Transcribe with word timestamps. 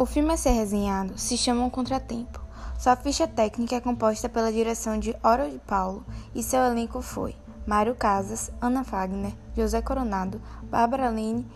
O 0.00 0.06
filme 0.06 0.32
a 0.32 0.36
ser 0.38 0.52
resenhado 0.52 1.18
se 1.18 1.36
chama 1.36 1.62
Um 1.62 1.68
Contratempo. 1.68 2.40
Sua 2.78 2.96
ficha 2.96 3.28
técnica 3.28 3.76
é 3.76 3.80
composta 3.82 4.30
pela 4.30 4.50
direção 4.50 4.98
de 4.98 5.14
Oro 5.22 5.50
de 5.50 5.58
Paulo 5.58 6.06
e 6.34 6.42
seu 6.42 6.58
elenco 6.62 7.02
foi 7.02 7.36
Mário 7.66 7.94
Casas, 7.94 8.50
Ana 8.62 8.82
Wagner, 8.82 9.34
José 9.54 9.82
Coronado, 9.82 10.40
Bárbara 10.62 11.10
Lene 11.10 11.46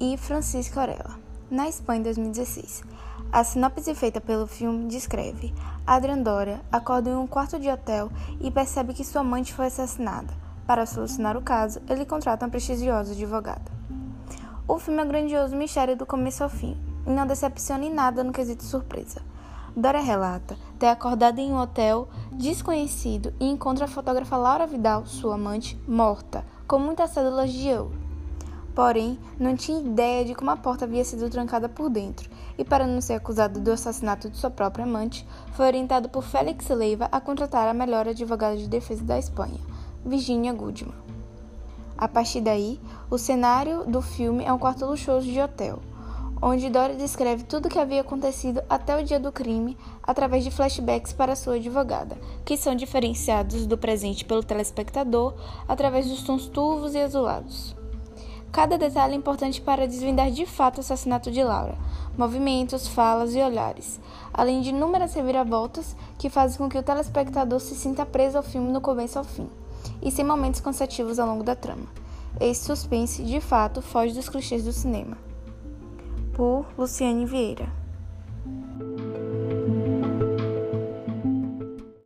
e 0.00 0.16
Francisco 0.16 0.80
Orella. 0.80 1.18
Na 1.50 1.68
Espanha, 1.68 2.00
em 2.00 2.04
2016. 2.04 2.82
A 3.30 3.44
sinopse 3.44 3.94
feita 3.94 4.18
pelo 4.18 4.46
filme 4.46 4.88
descreve: 4.88 5.52
Adrian 5.86 6.22
Doria 6.22 6.62
acorda 6.72 7.10
em 7.10 7.16
um 7.16 7.26
quarto 7.26 7.58
de 7.60 7.68
hotel 7.68 8.10
e 8.40 8.50
percebe 8.50 8.94
que 8.94 9.04
sua 9.04 9.20
amante 9.20 9.52
foi 9.52 9.66
assassinada. 9.66 10.32
Para 10.66 10.86
solucionar 10.86 11.36
o 11.36 11.42
caso, 11.42 11.82
ele 11.86 12.06
contrata 12.06 12.46
uma 12.46 12.50
prestigiosa 12.50 13.12
advogada. 13.12 13.70
O 14.66 14.78
filme 14.78 15.02
é 15.02 15.04
um 15.04 15.08
grandioso 15.08 15.54
mistério 15.54 15.96
do 15.96 16.06
começo 16.06 16.42
ao 16.42 16.48
fim, 16.48 16.78
e 17.06 17.10
não 17.10 17.26
decepciona 17.26 17.84
em 17.84 17.92
nada 17.92 18.24
no 18.24 18.32
quesito 18.32 18.64
surpresa. 18.64 19.22
Dora 19.76 20.00
relata 20.00 20.56
ter 20.78 20.88
acordado 20.88 21.38
em 21.38 21.52
um 21.52 21.58
hotel 21.60 22.08
desconhecido 22.32 23.32
e 23.38 23.46
encontra 23.48 23.84
a 23.84 23.88
fotógrafa 23.88 24.36
Laura 24.36 24.66
Vidal, 24.66 25.06
sua 25.06 25.34
amante, 25.34 25.80
morta, 25.86 26.44
com 26.66 26.78
muitas 26.78 27.10
células 27.10 27.52
de 27.52 27.68
ouro. 27.68 27.92
Porém, 28.74 29.18
não 29.38 29.56
tinha 29.56 29.80
ideia 29.80 30.24
de 30.24 30.34
como 30.34 30.50
a 30.50 30.56
porta 30.56 30.84
havia 30.84 31.04
sido 31.04 31.28
trancada 31.28 31.68
por 31.68 31.90
dentro, 31.90 32.30
e 32.56 32.64
para 32.64 32.86
não 32.86 33.00
ser 33.00 33.14
acusado 33.14 33.60
do 33.60 33.72
assassinato 33.72 34.30
de 34.30 34.38
sua 34.38 34.50
própria 34.50 34.84
amante, 34.84 35.26
foi 35.52 35.66
orientado 35.66 36.08
por 36.08 36.22
Félix 36.22 36.68
Leiva 36.68 37.08
a 37.10 37.20
contratar 37.20 37.68
a 37.68 37.74
melhor 37.74 38.08
advogada 38.08 38.56
de 38.56 38.68
defesa 38.68 39.04
da 39.04 39.18
Espanha, 39.18 39.60
Virginia 40.04 40.52
Goodman. 40.52 40.94
A 41.98 42.08
partir 42.08 42.40
daí, 42.40 42.80
o 43.10 43.18
cenário 43.18 43.84
do 43.84 44.00
filme 44.00 44.44
é 44.44 44.52
um 44.52 44.58
quarto 44.58 44.86
luxuoso 44.86 45.26
de 45.26 45.40
hotel, 45.40 45.80
onde 46.42 46.70
Dory 46.70 46.96
descreve 46.96 47.44
tudo 47.44 47.66
o 47.66 47.68
que 47.68 47.78
havia 47.78 48.00
acontecido 48.00 48.62
até 48.68 48.98
o 48.98 49.04
dia 49.04 49.20
do 49.20 49.30
crime 49.30 49.76
através 50.02 50.42
de 50.42 50.50
flashbacks 50.50 51.12
para 51.12 51.36
sua 51.36 51.56
advogada, 51.56 52.16
que 52.44 52.56
são 52.56 52.74
diferenciados 52.74 53.66
do 53.66 53.76
presente 53.76 54.24
pelo 54.24 54.42
telespectador 54.42 55.34
através 55.68 56.08
dos 56.08 56.22
tons 56.22 56.46
turvos 56.46 56.94
e 56.94 56.98
azulados. 56.98 57.76
Cada 58.50 58.76
detalhe 58.76 59.14
é 59.14 59.16
importante 59.16 59.60
para 59.60 59.86
desvendar 59.86 60.30
de 60.30 60.44
fato 60.44 60.78
o 60.78 60.80
assassinato 60.80 61.30
de 61.30 61.42
Laura, 61.44 61.78
movimentos, 62.18 62.88
falas 62.88 63.34
e 63.34 63.40
olhares, 63.40 64.00
além 64.32 64.60
de 64.60 64.70
inúmeras 64.70 65.14
reviravoltas 65.14 65.94
que 66.18 66.30
fazem 66.30 66.58
com 66.58 66.68
que 66.68 66.78
o 66.78 66.82
telespectador 66.82 67.60
se 67.60 67.76
sinta 67.76 68.04
preso 68.04 68.38
ao 68.38 68.42
filme 68.42 68.72
do 68.72 68.80
começo 68.80 69.18
ao 69.18 69.24
fim, 69.24 69.48
e 70.02 70.10
sem 70.10 70.24
momentos 70.24 70.60
cansativos 70.60 71.20
ao 71.20 71.28
longo 71.28 71.44
da 71.44 71.54
trama. 71.54 71.86
Esse 72.40 72.64
suspense, 72.64 73.22
de 73.22 73.40
fato, 73.40 73.80
foge 73.80 74.14
dos 74.14 74.28
clichês 74.28 74.64
do 74.64 74.72
cinema 74.72 75.29
por 76.40 76.64
Luciane 76.78 77.26
Vieira. 77.26 77.79